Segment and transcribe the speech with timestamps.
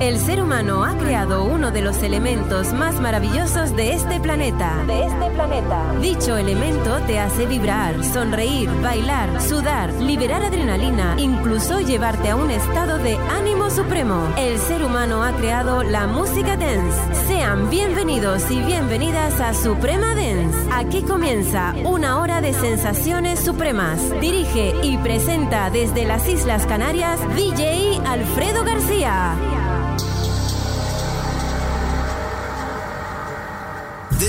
[0.00, 4.82] El ser humano ha creado uno de los elementos más maravillosos de este planeta.
[4.86, 5.94] De este planeta.
[6.00, 12.98] Dicho elemento te hace vibrar, sonreír, bailar, sudar, liberar adrenalina, incluso llevarte a un estado
[12.98, 14.28] de ánimo supremo.
[14.36, 16.98] El ser humano ha creado la música dance.
[17.26, 20.58] Sean bienvenidos y bienvenidas a Suprema Dance.
[20.72, 24.00] Aquí comienza una hora de sensaciones supremas.
[24.20, 29.36] Dirige y presenta desde las Islas Canarias DJ Alfredo García.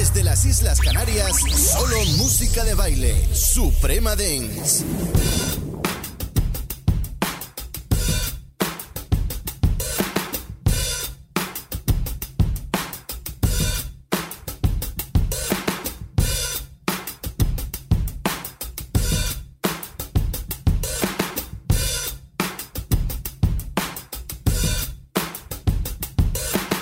[0.05, 1.31] Desde las Islas Canarias,
[1.73, 3.27] solo música de baile.
[3.33, 4.85] Suprema Dance.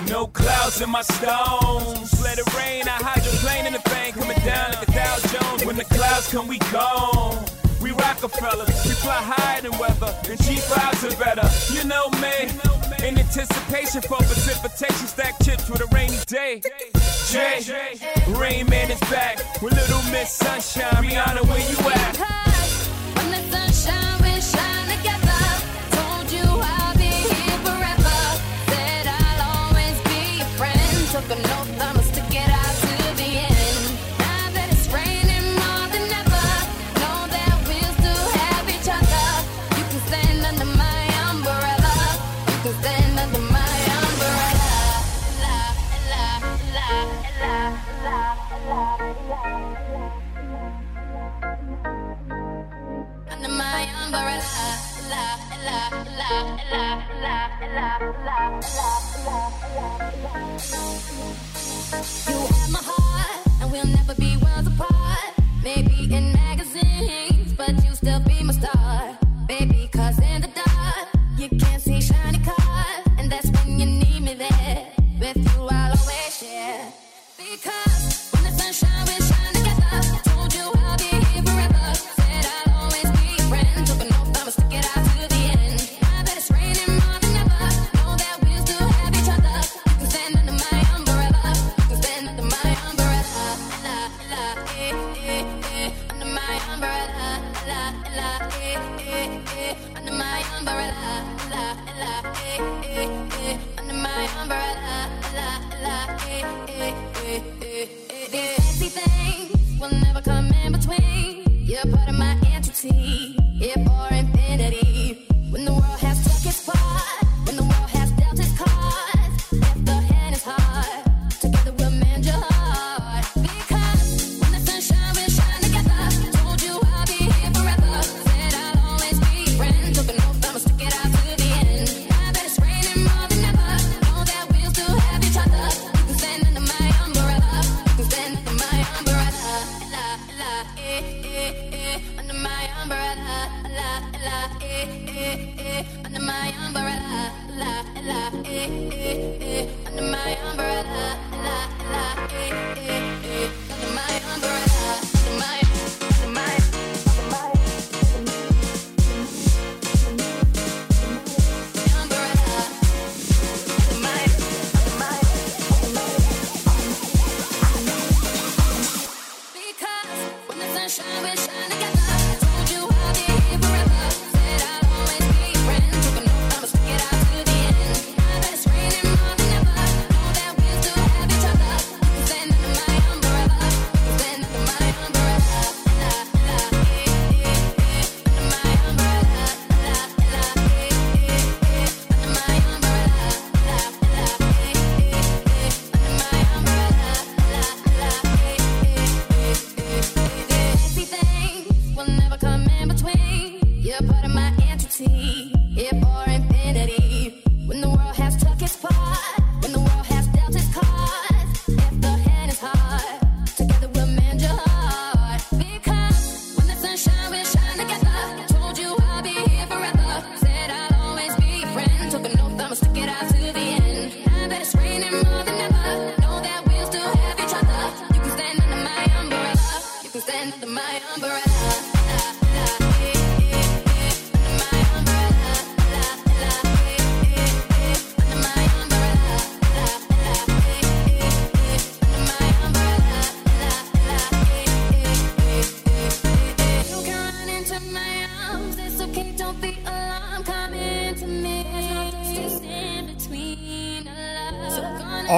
[0.09, 1.52] No clouds in my star.
[13.03, 16.61] In anticipation for precipitation, stack chips with a rainy day.
[17.29, 17.59] Jay,
[18.29, 21.03] Rain Man is back with Little Miss Sunshine.
[21.03, 22.52] Rihanna, where you at?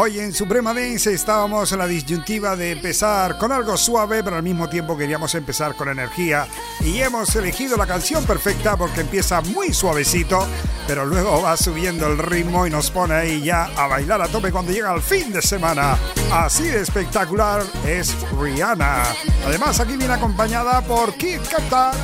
[0.06, 4.44] Hoy en Suprema Dance estábamos en la disyuntiva de empezar con algo suave, pero al
[4.44, 6.46] mismo tiempo queríamos empezar con energía.
[6.81, 10.46] Y hemos elegido la canción perfecta porque empieza muy suavecito,
[10.86, 14.52] pero luego va subiendo el ritmo y nos pone ahí ya a bailar a tope
[14.52, 15.98] cuando llega el fin de semana.
[16.31, 19.06] Así de espectacular es Rihanna.
[19.48, 21.98] Además, aquí viene acompañada por Kid Cutlass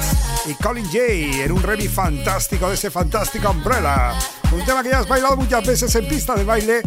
[0.48, 4.16] y Colin Jay en un remix fantástico de ese fantástico Umbrella.
[4.52, 6.82] Un tema que has bailado muchas veces en pista de baile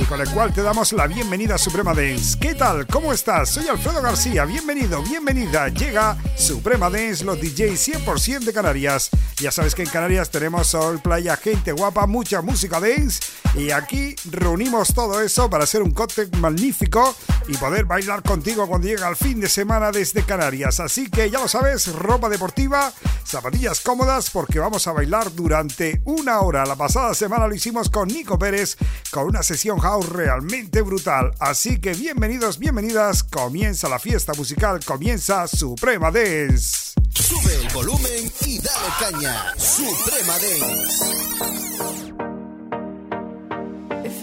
[0.00, 2.38] y con el cual te damos la bienvenida Suprema Dance.
[2.38, 2.86] ¿Qué tal?
[2.86, 3.50] ¿Cómo estás?
[3.50, 4.46] Soy Alfredo García.
[4.46, 5.68] Bienvenido, bienvenida.
[5.68, 9.10] Llega Suprema Dance, los DJs 100% de Canarias.
[9.36, 13.20] Ya sabes que en Canarias tenemos sol, playa, gente guapa, mucha música dance
[13.54, 17.14] y aquí reunimos todo eso para hacer un cóctel magnífico
[17.48, 20.78] y poder bailar contigo cuando llega el fin de semana desde Canarias.
[20.80, 22.92] Así que ya lo sabes, ropa deportiva,
[23.24, 26.64] zapatillas cómodas porque vamos a bailar durante una hora.
[26.64, 28.76] La pasada semana lo hicimos con Nico Pérez
[29.10, 31.32] con una sesión house realmente brutal.
[31.40, 33.24] Así que bienvenidos, bienvenidas.
[33.24, 36.94] Comienza la fiesta musical, comienza Suprema Dance.
[37.14, 39.54] Sube el volumen y dale caña.
[39.58, 42.29] Suprema Dance.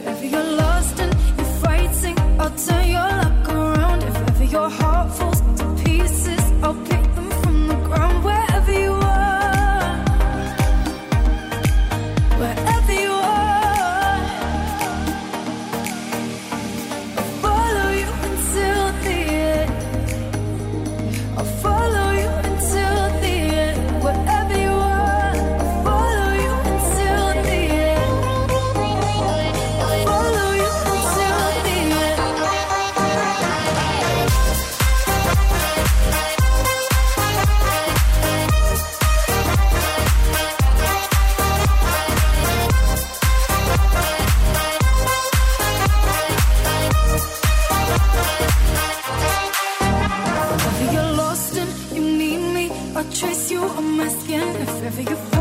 [0.10, 4.04] If you're lost and you're fighting, I'll turn your luck around.
[4.04, 6.82] If ever your heart falls to pieces, I'll
[54.98, 55.37] for your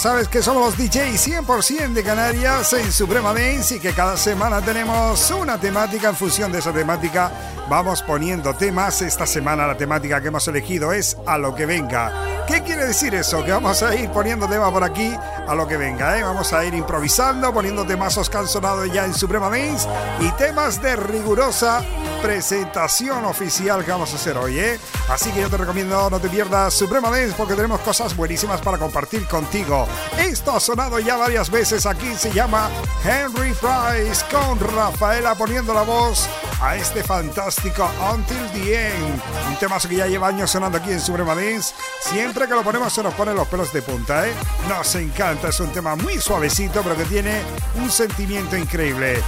[0.00, 4.62] sabes que somos los DJs 100% de Canarias en Suprema Dance y que cada semana
[4.62, 6.08] tenemos una temática.
[6.08, 7.30] En función de esa temática
[7.68, 9.02] vamos poniendo temas.
[9.02, 12.46] Esta semana la temática que hemos elegido es a lo que venga.
[12.46, 13.44] ¿Qué quiere decir eso?
[13.44, 15.14] Que vamos a ir poniendo temas por aquí
[15.46, 16.18] a lo que venga.
[16.18, 16.22] ¿eh?
[16.22, 19.86] Vamos a ir improvisando, poniendo temazos que han sonado ya en Suprema Dance
[20.20, 21.82] y temas de rigurosa
[22.22, 24.58] presentación oficial que vamos a hacer hoy.
[24.58, 24.78] ¿eh?
[25.08, 28.78] Así que yo te recomiendo no te pierdas Suprema Dance porque tenemos cosas buenísimas para
[28.78, 29.86] compartir contigo.
[30.18, 32.70] Esto ha sonado ya varias veces aquí, se llama
[33.04, 36.28] Henry Price con Rafaela poniendo la voz
[36.60, 39.22] a este fantástico Until the End.
[39.48, 41.74] Un temazo que ya lleva años sonando aquí en Suprema Dance.
[42.02, 44.32] Siempre que lo ponemos se nos ponen los pelos de punta, ¿eh?
[44.68, 47.40] Nos encanta, es un tema muy suavecito pero que tiene
[47.76, 49.22] un sentimiento increíble.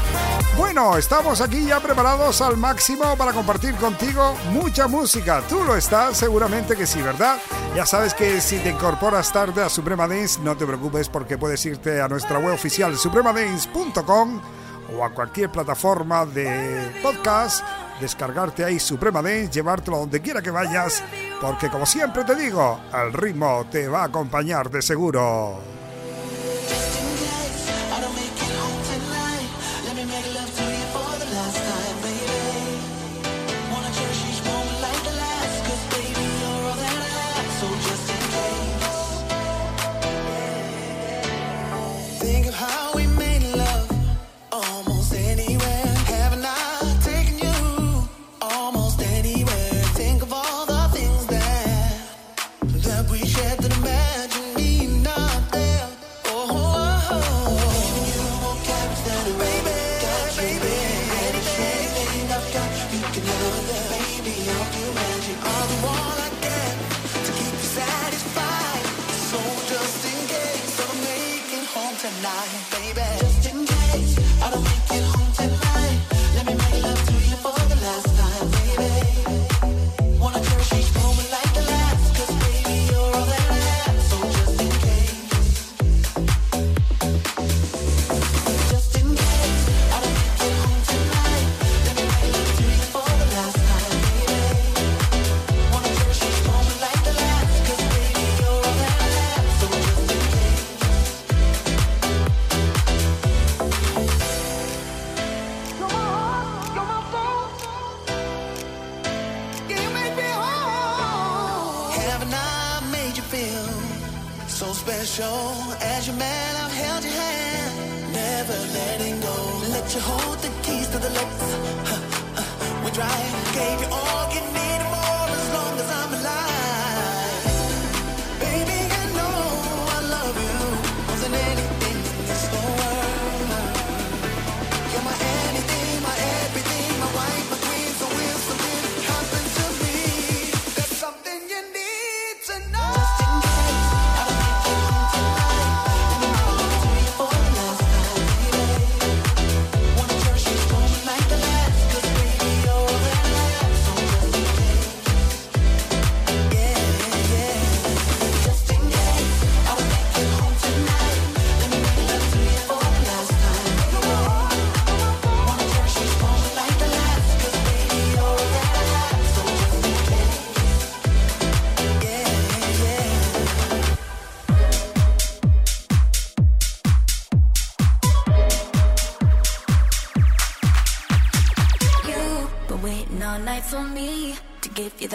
[0.56, 5.42] Bueno, estamos aquí ya preparados al máximo para compartir contigo mucha música.
[5.48, 7.38] Tú lo estás, seguramente que sí, ¿verdad?
[7.74, 11.64] Ya sabes que si te incorporas tarde a Suprema Dance, no te preocupes porque puedes
[11.64, 14.61] irte a nuestra web oficial supremadance.com
[14.96, 17.64] o a cualquier plataforma de podcast,
[18.00, 21.02] descargarte ahí Suprema Dance, llevártelo donde quiera que vayas,
[21.40, 25.71] porque como siempre te digo, el ritmo te va a acompañar de seguro.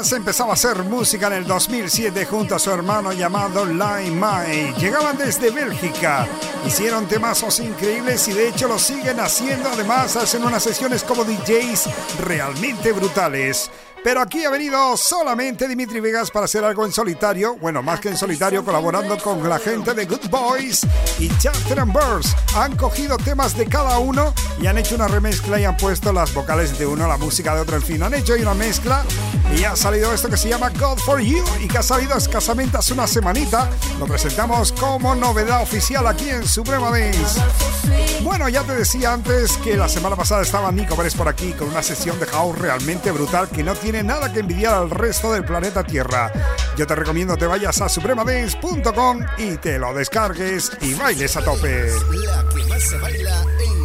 [0.00, 4.74] Empezaba a hacer música en el 2007 junto a su hermano llamado Lai Mai.
[4.78, 6.26] Llegaban desde Bélgica,
[6.66, 9.68] hicieron temazos increíbles y de hecho lo siguen haciendo.
[9.68, 13.70] Además, hacen unas sesiones como DJs realmente brutales.
[14.02, 17.56] Pero aquí ha venido solamente Dimitri Vegas para hacer algo en solitario.
[17.56, 20.86] Bueno, más que en solitario, colaborando con la gente de Good Boys
[21.18, 22.34] y Chapter and Birds.
[22.56, 26.32] Han cogido temas de cada uno y han hecho una remezcla y han puesto las
[26.32, 28.02] vocales de uno, la música de otro, en fin.
[28.02, 29.04] Han hecho ahí una mezcla
[29.54, 32.78] y ha salido esto que se llama God for You y que ha salido escasamente
[32.78, 33.68] hace una semanita.
[33.98, 37.40] Lo presentamos como novedad oficial aquí en Suprema Dance.
[38.22, 41.68] Bueno, ya te decía antes que la semana pasada estaba Nico Pérez por aquí con
[41.68, 45.44] una sesión de house realmente brutal que no tiene nada que envidiar al resto del
[45.44, 46.32] planeta Tierra.
[46.76, 51.90] Yo te recomiendo te vayas a supremadance.com y te lo descargues y bailes a tope.
[52.24, 53.79] La que más se baila en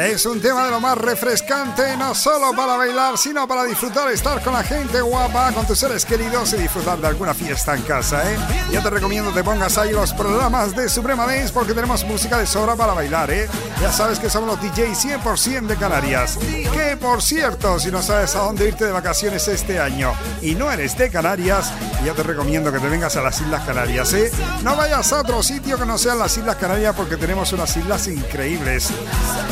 [0.00, 4.42] Es un tema de lo más refrescante, no solo para bailar, sino para disfrutar, estar
[4.42, 8.22] con la gente guapa, con tus seres queridos y disfrutar de alguna fiesta en casa,
[8.32, 8.38] ¿eh?
[8.72, 12.46] Yo te recomiendo que pongas ahí los programas de Suprema Dance porque tenemos música de
[12.46, 13.46] sobra para bailar, ¿eh?
[13.78, 16.38] Ya sabes que somos los DJs 100% de Canarias.
[16.38, 20.72] Que por cierto, si no sabes a dónde irte de vacaciones este año y no
[20.72, 21.72] eres de Canarias,
[22.06, 24.32] yo te recomiendo que te vengas a las Islas Canarias, ¿eh?
[24.62, 28.06] No vayas a otro sitio que no sean las Islas Canarias porque tenemos unas islas
[28.06, 28.88] increíbles.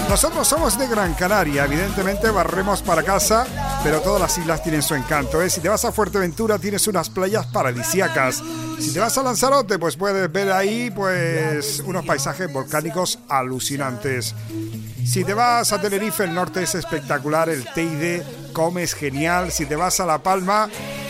[0.09, 3.47] Nosotros somos de Gran Canaria, evidentemente barremos para casa,
[3.83, 5.43] pero todas las islas tienen su encanto.
[5.43, 5.51] ¿eh?
[5.51, 8.43] Si te vas a Fuerteventura tienes unas playas paradisíacas.
[8.79, 14.35] Si te vas a Lanzarote, pues puedes ver ahí pues unos paisajes volcánicos alucinantes.
[15.05, 18.23] Si te vas a Tenerife, el norte es espectacular, el Teide,
[18.53, 19.51] comes genial.
[19.51, 20.69] Si te vas a La Palma,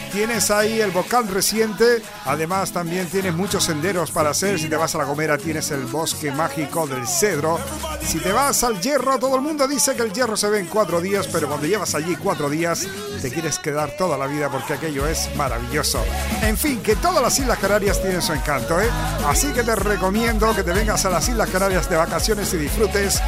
[0.09, 2.03] tienes ahí el volcán reciente.
[2.25, 4.59] Además, también tienes muchos senderos para hacer.
[4.59, 7.59] Si te vas a La Gomera, tienes el bosque mágico del Cedro.
[8.03, 10.67] Si te vas al Hierro, todo el mundo dice que el Hierro se ve en
[10.67, 12.87] cuatro días, pero cuando llevas allí cuatro días,
[13.21, 16.03] te quieres quedar toda la vida porque aquello es maravilloso.
[16.43, 18.89] En fin, que todas las Islas Canarias tienen su encanto, ¿eh?
[19.27, 23.21] Así que te recomiendo que te vengas a las Islas Canarias de vacaciones y disfrutes.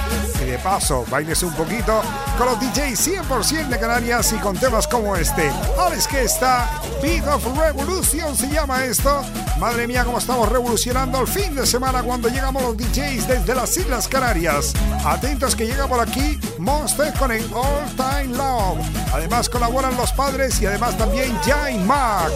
[0.42, 2.02] Y de paso, bailes un poquito
[2.38, 5.50] con los DJs 100% de Canarias y con temas como este.
[5.78, 6.69] Alex que está,
[7.02, 9.22] Beat of Revolution se llama esto.
[9.59, 13.76] Madre mía, cómo estamos revolucionando el fin de semana cuando llegamos los DJs desde las
[13.76, 14.74] Islas Canarias.
[15.04, 18.78] Atentos que llega por aquí Monster con el All Time Love.
[19.12, 22.30] Además colaboran los padres y además también Jay Mac.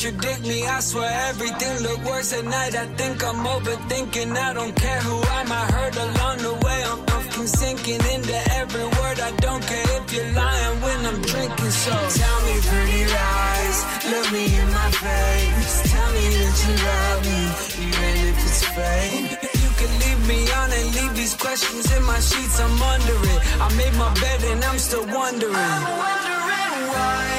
[0.00, 0.66] Contradict me.
[0.66, 2.74] I swear everything look worse at night.
[2.74, 4.34] I think I'm overthinking.
[4.34, 6.82] I don't care who I might hurt along the way.
[6.90, 9.20] I'm fucking sinking into every word.
[9.20, 11.70] I don't care if you're lying when I'm drinking.
[11.70, 13.78] So tell me pretty lies,
[14.10, 15.74] look me in my face.
[15.92, 17.40] Tell me that you love me,
[17.84, 19.30] even if it's fake.
[19.62, 22.58] You can leave me on and leave these questions in my sheets.
[22.58, 23.40] I'm under it.
[23.60, 25.54] I made my bed and I'm still wondering.
[25.54, 27.30] I'm wondering why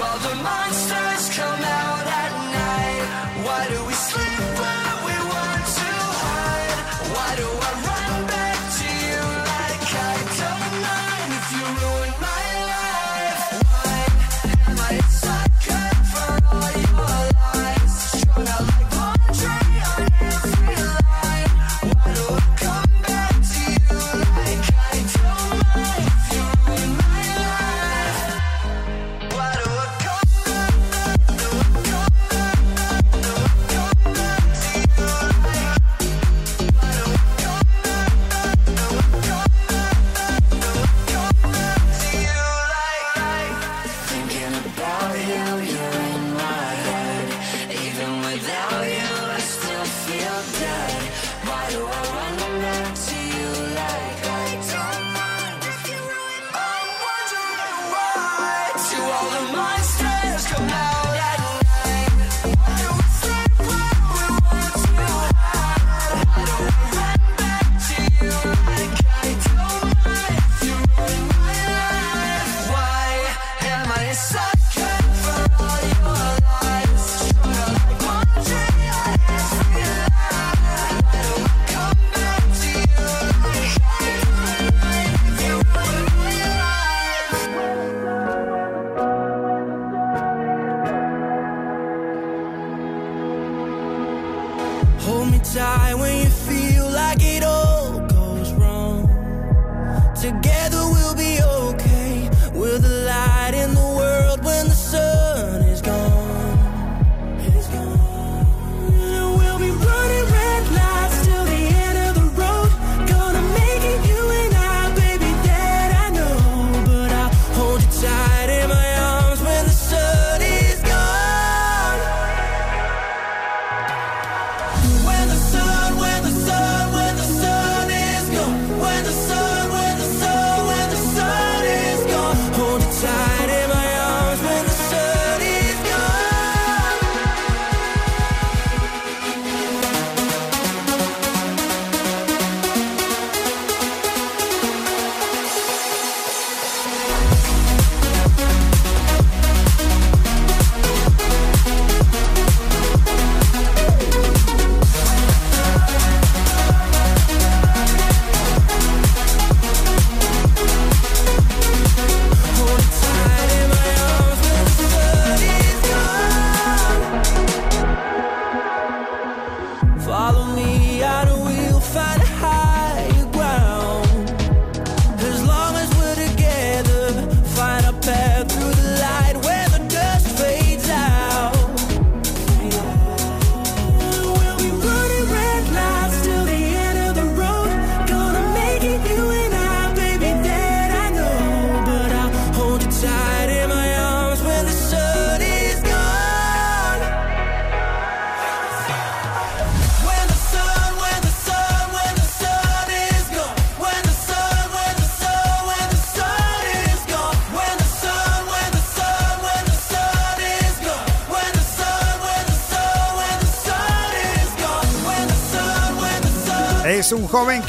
[0.00, 3.44] all the monsters come out at night?
[3.44, 4.31] Why do we sleep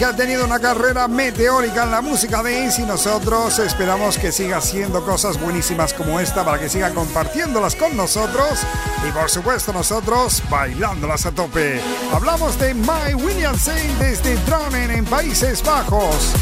[0.04, 4.58] que ha tenido una carrera meteórica en la música dance y nosotros esperamos que siga
[4.58, 8.60] haciendo cosas buenísimas como esta para que siga compartiéndolas con nosotros
[9.08, 11.82] y por supuesto nosotros bailándolas a tope.
[12.14, 16.34] Hablamos de My Williamson desde Dronen en Países Bajos.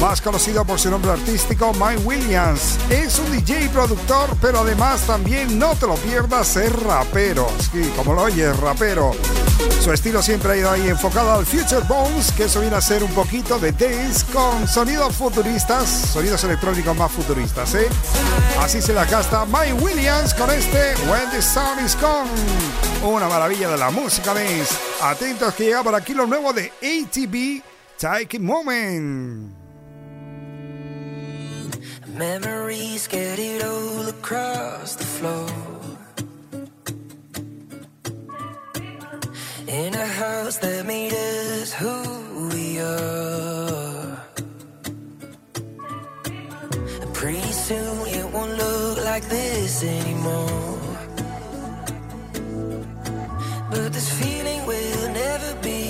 [0.00, 2.78] Más conocido por su nombre artístico, My Williams.
[2.90, 7.48] Es un DJ productor, pero además también no te lo pierdas, es rapero.
[7.72, 9.12] Sí, como lo oyes, rapero.
[9.82, 13.02] Su estilo siempre ha ido ahí enfocado al Future Bones, que eso viene a ser
[13.04, 17.88] un poquito de dance con sonidos futuristas, sonidos electrónicos más futuristas, ¿eh?
[18.60, 22.28] Así se la gasta My Williams con este When the Sun is Gone.
[23.02, 24.74] Una maravilla de la música dance.
[25.02, 27.62] Atentos que llega por aquí lo nuevo de ATB
[27.98, 29.54] Take Moment.
[32.16, 35.48] Memories scattered all across the floor.
[39.66, 44.18] In a house that made us who we are.
[47.12, 50.63] Pretty soon it won't look like this anymore.
[53.74, 55.83] But this feeling will never be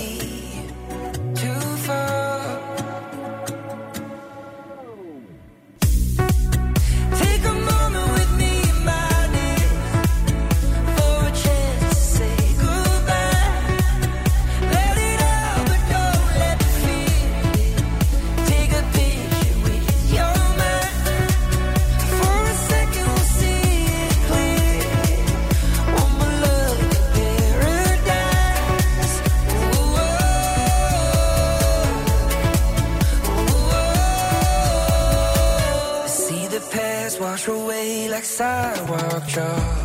[38.37, 39.84] sidewalk draw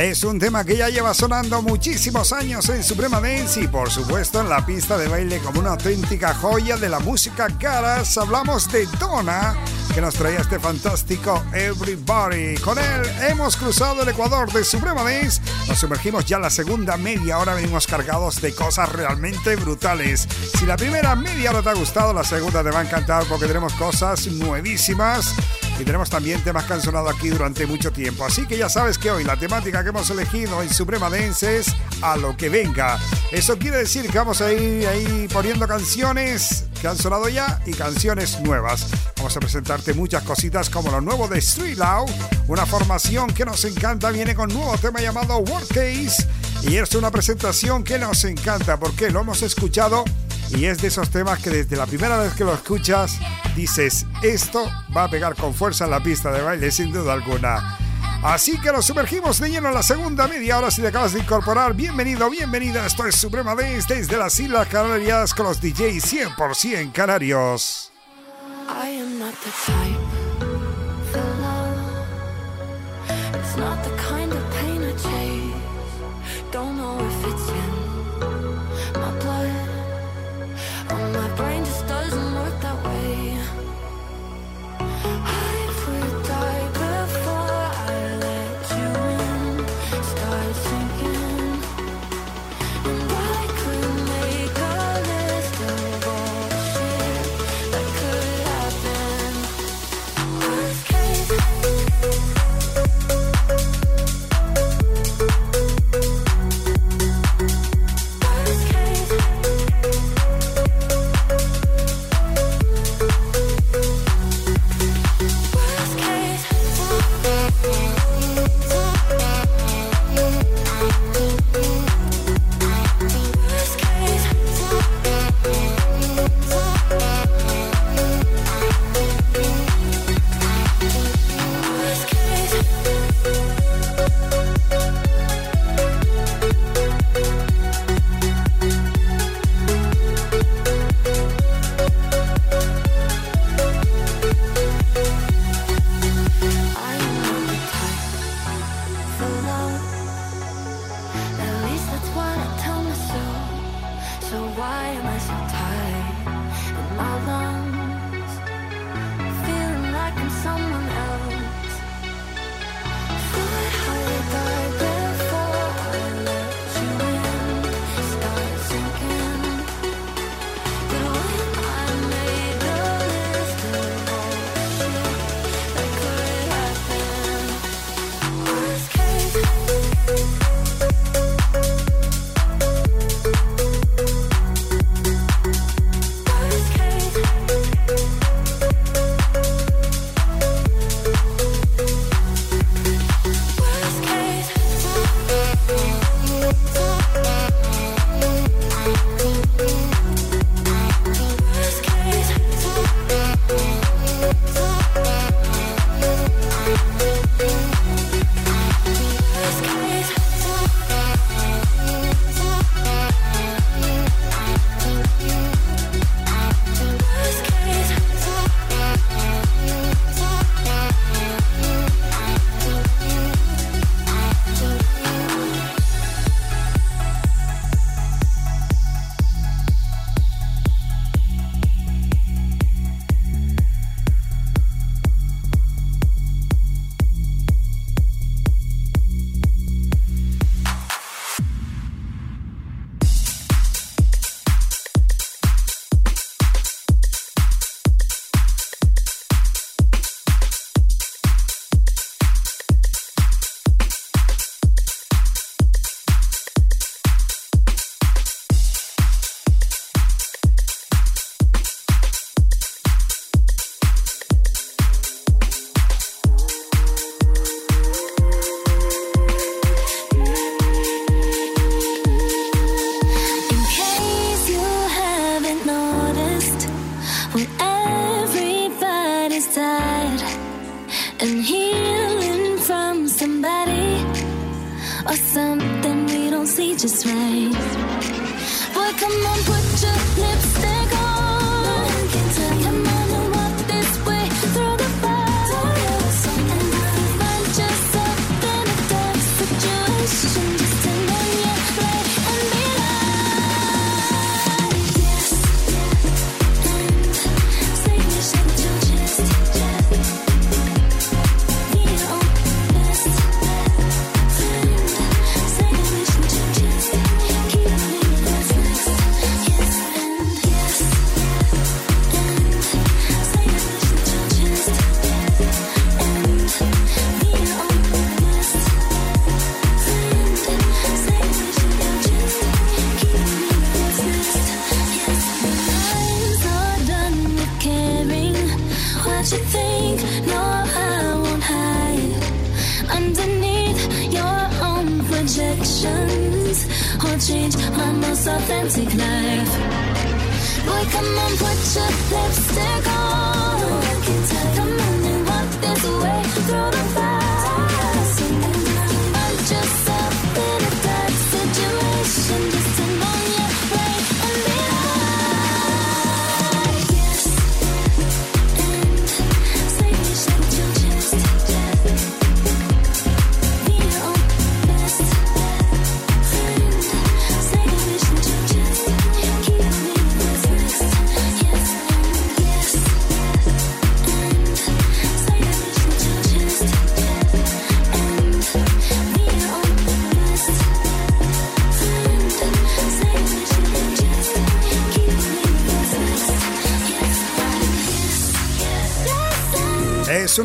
[0.00, 4.40] Es un tema que ya lleva sonando muchísimos años en Suprema Dance y por supuesto
[4.40, 8.16] en la pista de baile como una auténtica joya de la música caras.
[8.16, 9.54] Hablamos de Donna
[9.94, 12.56] que nos traía este fantástico Everybody.
[12.56, 15.40] Con él hemos cruzado el Ecuador de Suprema Dance.
[15.68, 17.54] Nos sumergimos ya en la segunda media hora.
[17.54, 20.28] Venimos cargados de cosas realmente brutales.
[20.58, 23.46] Si la primera media hora te ha gustado, la segunda te va a encantar porque
[23.46, 25.34] tenemos cosas nuevísimas.
[25.78, 28.24] Y tenemos también temas que han sonado aquí durante mucho tiempo.
[28.24, 31.74] Así que ya sabes que hoy la temática que hemos elegido en Suprema Dance es
[32.02, 32.98] a lo que venga.
[33.32, 37.72] Eso quiere decir que vamos a ir ahí poniendo canciones que han sonado ya y
[37.72, 38.86] canciones nuevas.
[39.16, 42.10] Vamos a presentarte muchas cositas como lo nuevo de Street Loud,
[42.48, 46.26] una formación que nos encanta, viene con nuevo tema llamado World Case
[46.62, 50.04] y es una presentación que nos encanta porque lo hemos escuchado
[50.56, 53.18] y es de esos temas que desde la primera vez que lo escuchas
[53.54, 57.89] dices, esto va a pegar con fuerza en la pista de baile sin duda alguna.
[58.22, 61.20] Así que nos sumergimos de lleno en la segunda media hora si te acabas de
[61.20, 61.72] incorporar.
[61.72, 62.84] Bienvenido, bienvenida.
[62.84, 67.90] Esto es Suprema Dance desde las Islas Canarias con los DJs 100% canarios.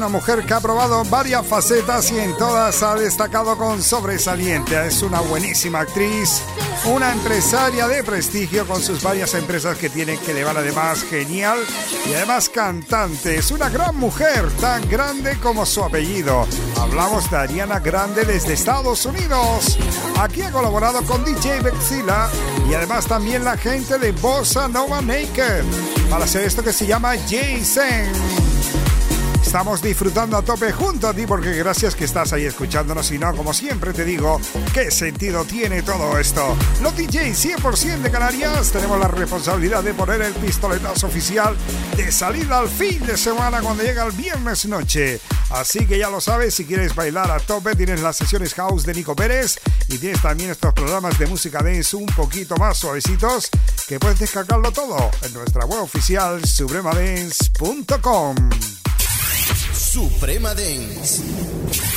[0.06, 4.86] una mujer que ha probado varias facetas y en todas ha destacado con sobresaliente.
[4.86, 6.44] Es una buenísima actriz,
[6.86, 11.58] una empresaria de prestigio con sus varias empresas que tiene que llevar además genial
[12.08, 13.38] y además cantante.
[13.38, 16.46] Es una gran mujer, tan grande como su apellido.
[16.80, 19.80] Hablamos de Ariana Grande desde Estados Unidos.
[20.20, 22.30] Aquí ha colaborado con DJ Bexila
[22.70, 25.66] y además también la gente de Bossa Nova Naked
[26.12, 28.35] para hacer esto que se llama Jason.
[29.46, 33.34] Estamos disfrutando a tope junto a ti porque gracias que estás ahí escuchándonos y no,
[33.36, 34.42] como siempre te digo,
[34.74, 36.58] ¿qué sentido tiene todo esto?
[36.82, 41.56] Los DJ 100% de Canarias tenemos la responsabilidad de poner el pistoletazo oficial
[41.96, 45.22] de salida al fin de semana cuando llega el viernes noche.
[45.52, 48.96] Así que ya lo sabes, si quieres bailar a tope tienes las sesiones house de
[48.96, 53.52] Nico Pérez y tienes también estos programas de música dance un poquito más suavecitos
[53.88, 58.36] que puedes descargarlo todo en nuestra web oficial supremadance.com.
[59.96, 61.95] Suprema Dance.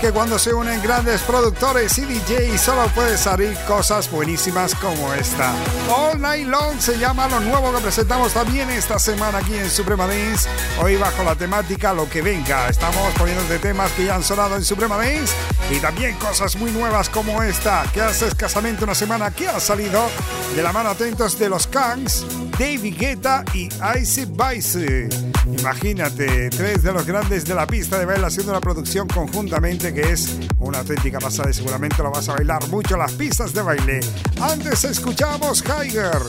[0.00, 5.52] Que cuando se unen grandes productores y DJs solo puede salir cosas buenísimas como esta.
[5.88, 10.06] All Night Long se llama lo nuevo que presentamos también esta semana aquí en Suprema
[10.06, 10.48] Dance.
[10.82, 12.68] Hoy bajo la temática Lo que venga.
[12.68, 15.34] Estamos poniendo de temas que ya han sonado en Suprema Dance
[15.70, 20.08] y también cosas muy nuevas como esta, que hace escasamente una semana que ha salido
[20.54, 22.24] de la mano atentos de los Kangs,
[22.58, 23.68] David Guetta y
[23.98, 25.27] Icy Vice.
[25.56, 30.12] Imagínate, tres de los grandes de la pista de baile haciendo una producción conjuntamente que
[30.12, 34.00] es una auténtica pasada y seguramente lo vas a bailar mucho las pistas de baile.
[34.40, 36.22] Antes escuchamos Haiger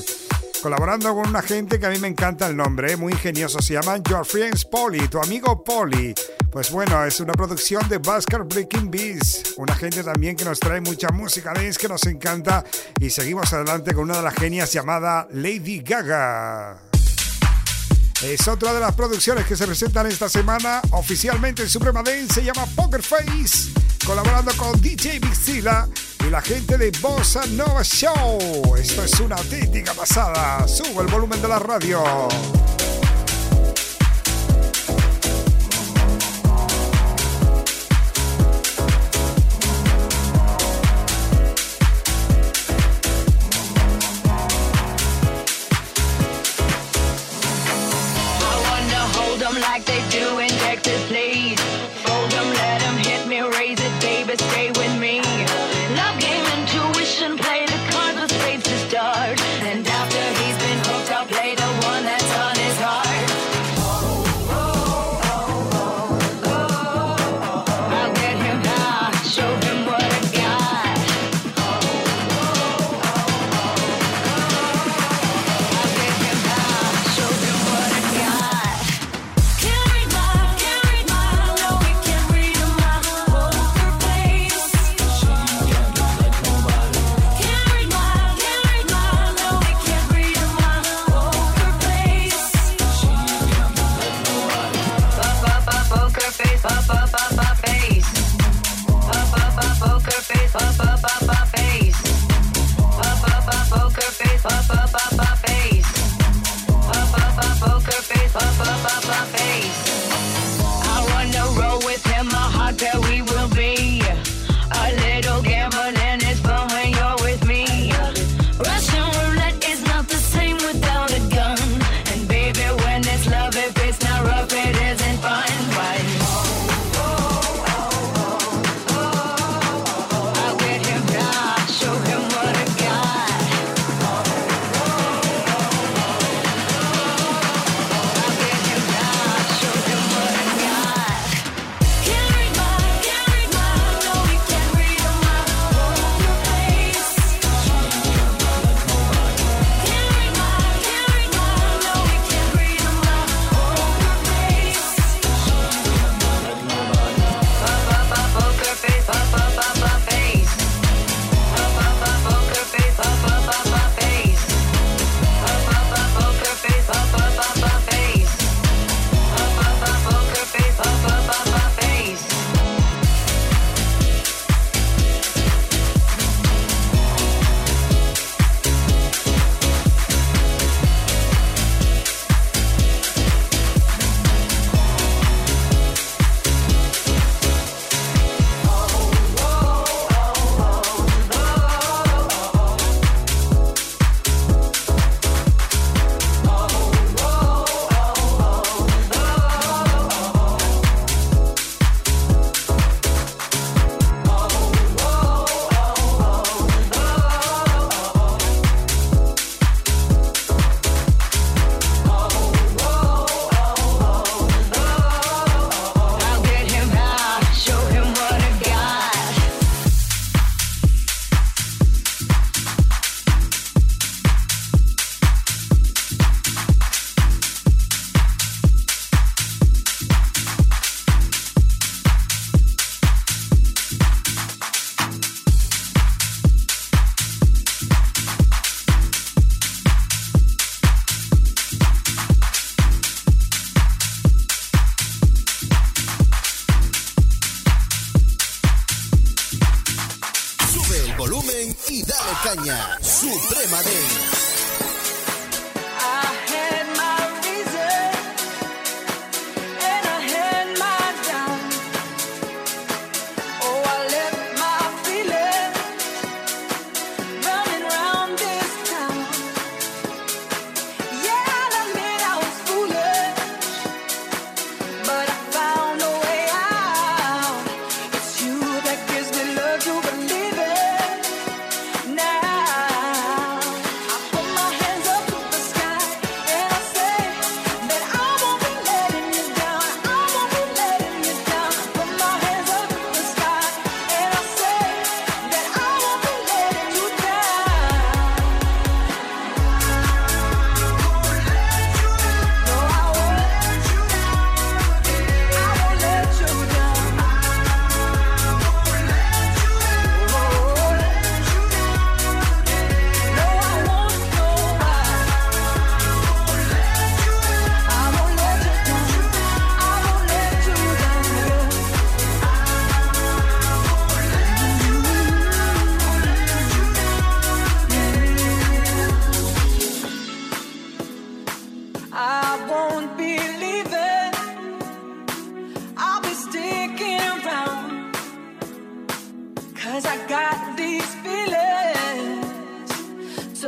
[0.62, 2.98] colaborando con una gente que a mí me encanta el nombre, ¿eh?
[2.98, 6.14] muy ingenioso, se llama Your Friends Polly, tu amigo Polly.
[6.52, 10.82] Pues bueno, es una producción de Basker Breaking Beats, una gente también que nos trae
[10.82, 12.64] mucha música dance que nos encanta
[13.00, 16.89] y seguimos adelante con una de las genias llamada Lady Gaga.
[18.24, 22.44] Es otra de las producciones que se presentan esta semana oficialmente en Suprema Dance, se
[22.44, 23.72] llama Poker Face,
[24.06, 25.88] colaborando con DJ Vixila
[26.28, 28.76] y la gente de Bossa Nova Show.
[28.76, 30.68] Esto es una auténtica pasada.
[30.68, 32.04] Subo el volumen de la radio.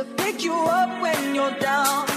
[0.02, 2.11] To pick you up when you're down.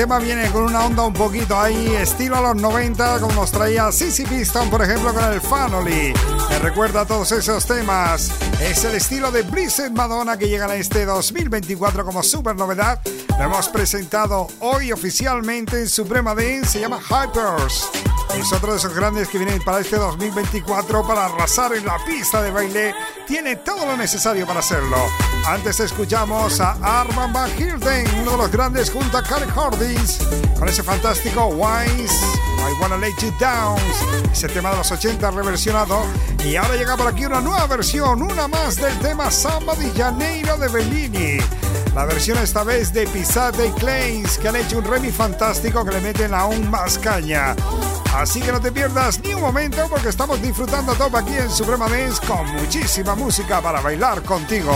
[0.00, 3.92] Tema viene con una onda un poquito ahí, estilo a los 90, como nos traía
[3.92, 6.14] Sissy Piston, por ejemplo, con el Family.
[6.48, 8.30] Me recuerda a todos esos temas.
[8.62, 12.98] Es el estilo de Blissed Madonna que llega en este 2024 como super novedad.
[13.38, 17.90] Lo hemos presentado hoy oficialmente en Suprema Dance, se llama Hypers.
[18.38, 22.40] Es otro de esos grandes que vienen para este 2024 para arrasar en la pista
[22.40, 22.94] de baile.
[23.26, 24.96] Tiene todo lo necesario para hacerlo.
[25.46, 30.18] Antes escuchamos a Arman Van Hilden, uno de los grandes junto a Karen Hordins,
[30.58, 32.14] con ese fantástico Wise,
[32.58, 33.80] I Wanna Let You Down,
[34.30, 36.04] ese tema de los 80 reversionado.
[36.44, 40.56] Y ahora llega por aquí una nueva versión, una más del tema Samba de Janeiro
[40.56, 41.38] de Bellini.
[41.94, 45.92] La versión esta vez de Pisate y Clays, que han hecho un remix fantástico que
[45.92, 47.56] le meten aún más caña.
[48.14, 51.88] Así que no te pierdas ni un momento porque estamos disfrutando top aquí en Suprema
[51.88, 54.72] Dance con muchísima música para bailar contigo.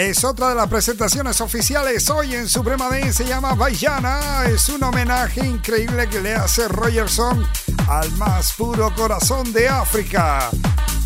[0.00, 4.44] Es otra de las presentaciones oficiales hoy en Suprema Dance, se llama Bayana.
[4.46, 7.46] Es un homenaje increíble que le hace Rogerson
[7.86, 10.48] al más puro corazón de África.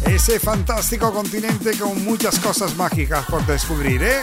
[0.07, 4.21] Ese fantástico continente con muchas cosas mágicas por descubrir, ¿eh?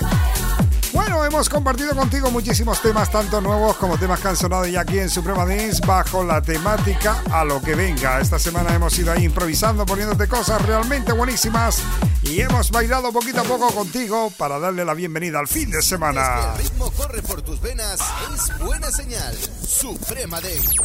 [0.93, 5.45] Bueno, hemos compartido contigo muchísimos temas, tanto nuevos como temas cancionados ya aquí en Suprema
[5.45, 8.22] Dance, bajo la temática a lo que venga.
[8.22, 11.84] Esta semana hemos ido ahí improvisando, poniéndote cosas realmente buenísimas
[12.24, 16.53] y hemos bailado poquito a poco contigo para darle la bienvenida al fin de semana.
[16.55, 17.99] El ritmo corre por tus venas,
[18.34, 19.36] es buena señal.
[19.67, 20.76] Suprema Dance.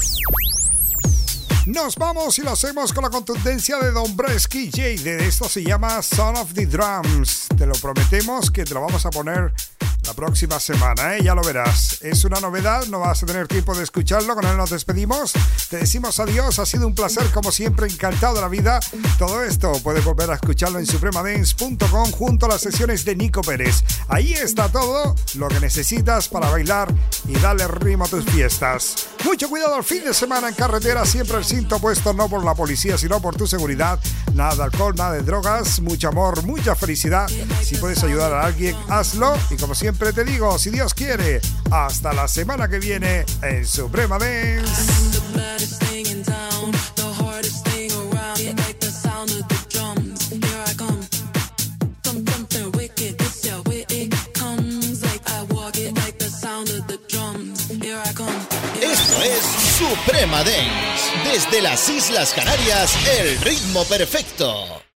[1.66, 5.02] Nos vamos y lo hacemos con la contundencia de Don Bresky J.
[5.02, 7.48] De esto se llama Son of the Drums.
[7.58, 9.52] Te lo prometemos que te lo vamos a poner
[10.06, 11.22] la próxima semana, ¿eh?
[11.22, 11.98] ya lo verás.
[12.00, 14.34] Es una novedad, no vas a tener tiempo de escucharlo.
[14.34, 15.32] Con él nos despedimos.
[15.68, 18.78] Te decimos adiós, ha sido un placer, como siempre, encantado de la vida.
[19.18, 23.82] Todo esto puedes volver a escucharlo en supremadance.com junto a las sesiones de Nico Pérez.
[24.08, 26.92] Ahí está todo lo que necesitas para bailar
[27.26, 29.08] y darle ritmo a tus fiestas.
[29.24, 32.54] Mucho cuidado al fin de semana en carretera, siempre el cinto puesto no por la
[32.54, 33.98] policía, sino por tu seguridad.
[34.34, 37.28] Nada de alcohol, nada de drogas, mucho amor, mucha felicidad.
[37.62, 39.34] Si puedes ayudar a alguien, hazlo.
[39.50, 41.40] Y como siempre te digo, si Dios quiere,
[41.70, 44.62] hasta la semana que viene en Suprema Dance.
[58.82, 59.44] Esto es
[59.78, 61.30] Suprema Dance.
[61.32, 64.86] Desde las Islas Canarias, el ritmo perfecto.